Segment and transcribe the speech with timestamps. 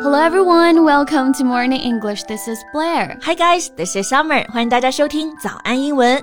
[0.00, 2.24] Hello everyone, welcome to Morning English.
[2.24, 3.18] This is Blair.
[3.22, 4.44] Hi guys, this is Summer.
[4.50, 6.22] 欢迎大家收听早安英文。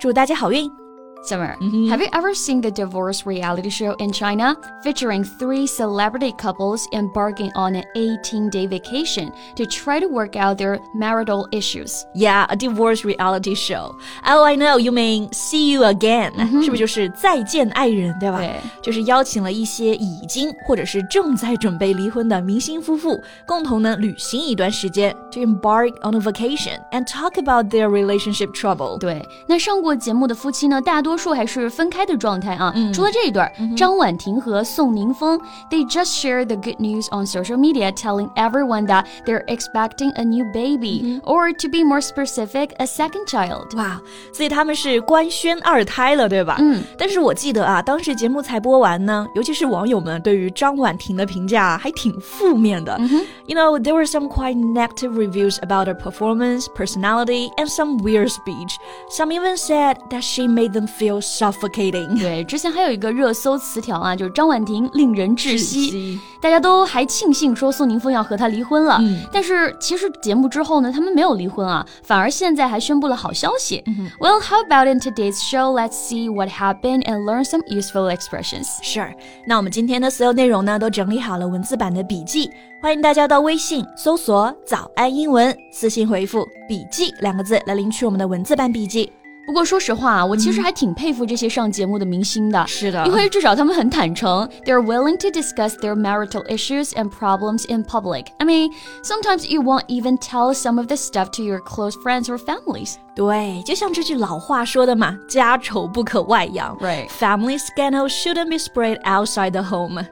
[0.00, 0.79] 祝大家好运。
[1.25, 1.89] ！Summer, mm-hmm.
[1.89, 7.49] have you ever seen the divorce reality show in China featuring three celebrity couples embarking
[7.55, 12.05] on an 18 day vacation to try to work out their marital issues?
[12.13, 13.95] Yeah, a divorce reality show.
[14.23, 14.77] Oh, I know.
[14.77, 16.63] You mean See You Again？、Mm hmm.
[16.63, 18.37] 是不是就是再见爱人，对吧？
[18.37, 28.99] 对，就是邀请了一些已经或者是正在准备离婚的明星夫妇，共同呢旅行一段时间，to embark on a vacation and talk about their relationship trouble。
[28.99, 31.08] 对，那上过节目的夫妻呢，大多。
[31.09, 32.71] 多数还是分开的状态啊。
[32.75, 35.39] 嗯、除了这一对，嗯、张婉婷和宋宁峰，
[35.69, 40.43] they just shared the good news on social media, telling everyone that they're expecting a new
[40.53, 41.23] baby, mm hmm.
[41.23, 43.75] or to be more specific, a second child.
[43.75, 43.99] 哇，
[44.33, 46.57] 所以他们是官宣二胎了，对吧？
[46.59, 46.83] 嗯。
[46.97, 52.97] 但是我记得啊，当时节目才播完呢，尤其是网友们对于张婉婷的评价还挺负面的。
[52.99, 58.29] Mm you know, there were some quite negative reviews about her performance, personality, and some weird
[58.29, 58.75] speech.
[59.09, 62.20] Some even said that she made them feel suffocating。
[62.20, 68.98] 对，之前还有一个热搜词条啊，就是张婉婷令人窒息，大家都还庆幸说宋宁峰要和她离婚了。
[69.00, 73.82] 嗯，但是其实节目之后呢，他们没有离婚啊，反而现在还宣布了好消息。
[73.86, 75.72] 嗯、well, how about in today's show?
[75.72, 78.66] Let's see what happened and learn some useful expressions.
[78.82, 79.14] Sure，
[79.46, 82.50] 那我们今天的所有内容呢，都整理好了文字版的笔记，
[82.82, 89.10] 欢迎大家到微信搜索“早安英文”，私信回复“笔记”两个字来领取我们的文字版笔记。
[89.49, 92.65] 不过说实话啊，我其实还挺佩服这些上节目的明星的。
[92.65, 98.25] 是的，因为至少他们很坦诚，they're willing to discuss their marital issues and problems in public.
[98.39, 98.71] I mean,
[99.03, 102.95] sometimes you won't even tell some of this stuff to your close friends or families.
[103.14, 106.76] 对，就像这句老话说的嘛，家丑不可外扬。
[106.78, 107.08] Right.
[107.08, 110.02] Family scandal shouldn't be spread outside the home.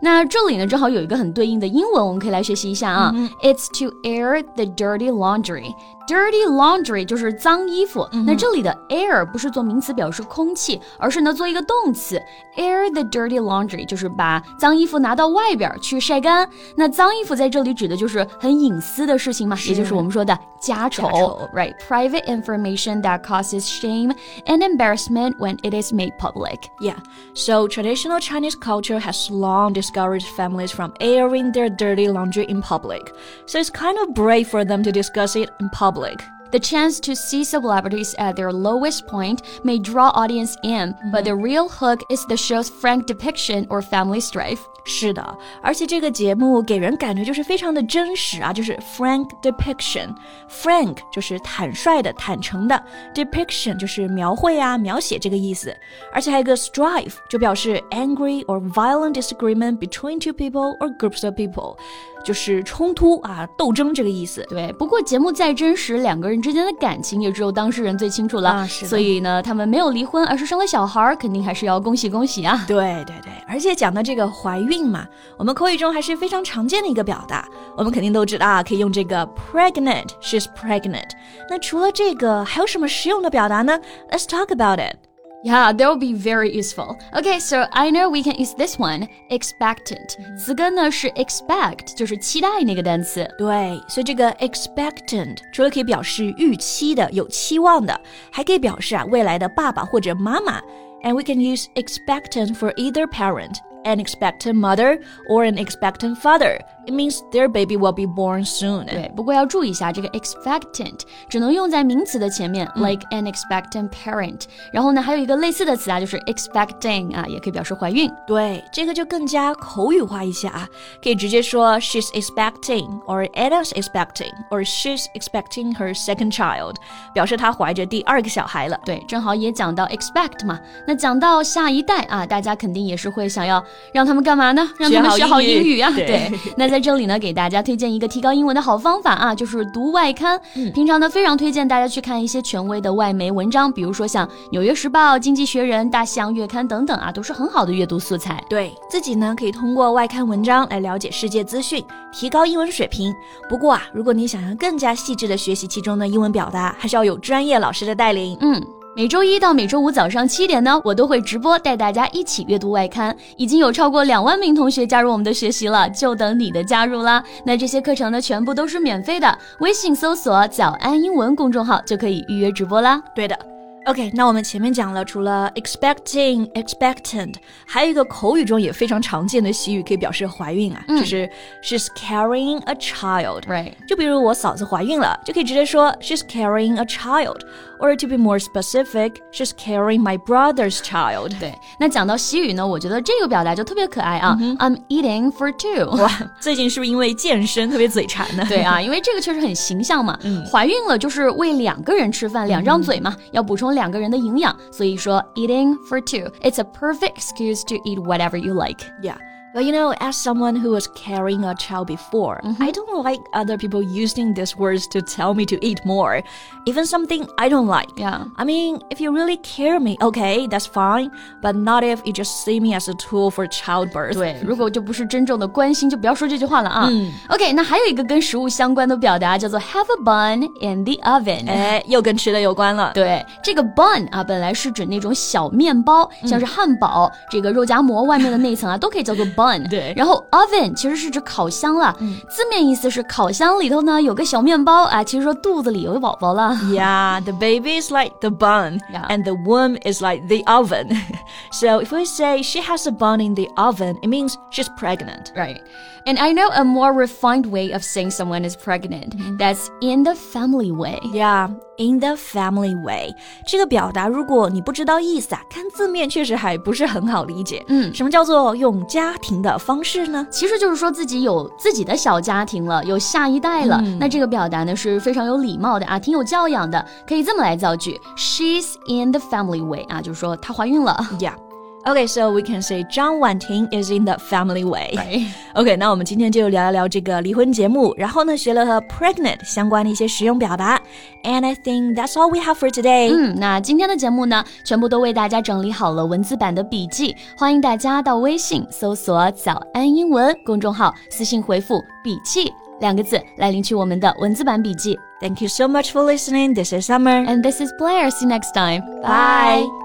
[0.00, 3.12] 那这里呢，正好有一个很对应的英文，我们可以来学习一下啊。
[3.12, 3.52] Mm hmm.
[3.52, 5.74] It's to air the dirty laundry.
[6.06, 8.06] Dirty laundry 就是脏衣服。
[8.12, 8.26] Mm hmm.
[8.26, 12.20] 那这里的 air 不是做名词表示空气，而是呢做一个动词。
[12.56, 16.48] Air the dirty laundry 就是把脏衣服拿到外边去晒干。
[16.76, 21.04] 那脏衣服在这里指的就是很隐私的事情嘛，也就是我们说的家丑。
[21.04, 21.74] 家丑 right?
[21.88, 24.12] Private information that causes shame
[24.46, 26.68] and embarrassment when it is made public.
[26.80, 26.98] Yeah.
[27.34, 33.14] So traditional Chinese culture has long discouraged families from airing their dirty laundry in public.
[33.46, 36.22] So it's kind of brave for them to discuss it in public.
[36.55, 41.11] The chance to see celebrities at their lowest point may draw audience in, mm-hmm.
[41.11, 44.59] but the real hook is the show's frank depiction or family strife.
[44.83, 55.73] 是的，而且这个节目给人感觉就是非常的真实啊，就是 frank depiction。frank 就是坦率的、坦诚的，depiction 就是描绘啊、描写这个意思。
[56.11, 61.77] 而且还有个 strife，就表示 angry or violent disagreement between two people or groups of people。
[62.26, 64.44] 就是冲突啊，斗争这个意思。
[64.48, 68.50] 对，不过节目再真实，两个人之间的感情也只有当事人最清楚了。
[68.50, 72.64] 啊，所以呢，他们没有离婚，而是生了小孩，肯定还是要恭喜恭喜啊。
[72.66, 75.06] 对对对，而且讲到这个怀孕嘛，
[75.38, 81.10] 我们口语中还是非常常见的一个表达，我们肯定都知道啊，可以用这个 pregnant，she's pregnant。
[81.48, 83.78] 那除了这个，还有什么实用的表达呢
[84.10, 85.05] ？Let's talk about it。
[85.45, 86.99] Yeah, that will be very useful.
[87.13, 90.15] Okay, so I know we can use this one, expectant.
[90.37, 93.27] 词根呢是 expect，就是期待那个单词。
[93.39, 97.99] 对，所以这个 expectant 除了可以表示预期的、有期望的，
[98.31, 100.61] 还可以表示啊未来的爸爸或者妈妈。
[101.03, 106.59] And we can use expectant for either parent an expectant mother or an expectant father.
[106.86, 108.84] It means their baby will be born soon.
[108.86, 114.42] 对，不过要注意一下，这个 expectant 只能用在名词的前面、嗯、，like an expectant parent。
[114.72, 118.08] 然后呢，还有一个类似的词啊，就是 expecting 啊，也可以表示怀孕。
[118.26, 120.68] 对，这个就更加口语化一些啊，
[121.02, 126.76] 可以直接说 she's expecting or Anna's expecting or she's expecting her second child，
[127.12, 128.80] 表示她怀着第二个小孩了。
[128.84, 134.68] 对，正好也讲到 expect 嘛，那讲到下一代啊，大家肯定也是会想要让他们干嘛呢？
[134.78, 135.90] 让他们学好英语啊。
[135.90, 140.38] 对，那在在这里呢，给大家推荐一个提高英文的好方法啊，就是读外刊。
[140.74, 148.44] 平常呢，非常推荐大家去看一些权威的外媒文章，比如说像《纽约时报》《经济学人》《大西洋月刊》等等啊，都是很好的阅读素材。
[148.46, 151.82] 对自己呢，可以通过外刊文章来了解世界资讯，
[152.12, 153.10] 提高英文水平。
[153.48, 158.36] 不过啊，如果你想要更加细致的学习其中的英文表达，还是要有专业老师的带领。
[158.42, 158.62] 嗯。
[158.96, 167.22] 每周一到每周五早上七点呢，我都会直播带大家一起阅读外刊，已经有超过两万名同学加入我们的学习了，就等你的加入啦。
[167.44, 172.98] 那这些课程呢，全部都是免费的，微信搜索“早安英文”公众号就可以预约直播啦。
[173.14, 173.38] 对的。
[173.86, 177.34] OK，那我们前面讲了，除了 expecting、expectant，
[177.64, 181.30] 还有一个口语中也非常常见的习语，可以表示怀孕啊，就是
[181.62, 183.42] she's carrying a child。
[183.42, 187.42] Right，就比如我嫂子怀孕了，就可以直接说 she's carrying a child。
[187.78, 191.38] Or to be more specific, she's carrying my brother's child。
[191.38, 194.34] 对，那讲到习语呢，我觉得这个表达就特别可爱啊。
[194.58, 195.94] I'm eating for two。
[196.02, 196.10] 哇，
[196.40, 198.44] 最近是不是因为健身特别嘴馋呢？
[198.48, 200.18] 对啊，因为这个确实很形象嘛。
[200.22, 203.75] 嗯怀孕了就是为两个人吃饭，两张嘴嘛，要补充。
[203.75, 206.31] 两个人的营养，所以说 eating for two.
[206.41, 208.83] It's a perfect excuse to eat whatever you like.
[209.01, 209.17] Yeah.
[209.55, 212.63] But you know, as someone who was carrying a child before, mm -hmm.
[212.63, 216.23] I don't like other people using these words to tell me to eat more.
[216.65, 217.89] Even something I don't like.
[217.97, 218.27] Yeah.
[218.37, 221.11] I mean, if you really care me, okay, that's fine.
[221.41, 224.13] But not if you just see me as a tool for childbirth.
[224.13, 226.87] 对，如果就不是真正的关心，就不要说这句话了啊。
[226.89, 231.49] 嗯、OK，那还有一个跟食物相关的表达叫做 have a bun in the oven。
[231.49, 232.91] 哎，又跟吃的有关了。
[232.93, 239.41] 对，这个 bun 啊，本来是指那种小面包，像是汉堡、这个肉夹馍外面的那一层啊，都可以叫做 bun。
[239.69, 241.95] 对，然后 oven 其实是指烤箱了，
[242.29, 246.53] 字面意思是烤箱里头呢有个小面包啊，其实说肚子里有个宝宝了。
[246.71, 250.95] Yeah, the baby is like the bun, and the womb is like the oven.
[251.51, 255.31] so if we say she has a bun in the oven, it means she's pregnant.
[255.35, 255.59] Right.
[256.07, 259.13] And I know a more refined way of saying someone is pregnant.
[259.37, 260.99] That's in the family way.
[261.13, 263.14] Yeah, in the family way
[263.46, 267.64] 这个表达，如果你不知道意思啊，看字面确实还不是很好理解。
[267.68, 270.26] 嗯，什么叫做用家庭的方式呢？
[270.30, 273.80] 其实就是说自己有自己的小家庭了，有下一代了。
[273.84, 280.96] 嗯、那这个表达呢是非常有礼貌的啊，挺有教养的，可以这么来造句：She's in the family way 啊，就是说她怀孕了。
[281.18, 281.45] Yeah.
[281.85, 284.93] Okay, so we can say 张婉婷 is in the family way.
[284.95, 285.25] Right.
[285.55, 290.79] OK，那我们今天就聊一聊这个离婚节目，然后呢，学了和 pregnant 相关的一些实用表达。
[291.23, 293.11] And I think that's all we have for today.
[293.11, 304.95] 嗯，那今天的节目呢，全部都为大家整理好了文字版的笔记，欢迎大家到微信搜索“早安英文”公众号，私信回复“笔记”两个字来领取我们的文字版笔记。
[305.19, 306.53] Thank you so much for listening.
[306.53, 307.25] This is Summer.
[307.25, 308.11] And this is Blair.
[308.11, 308.83] See you next time.
[309.01, 309.84] Bye.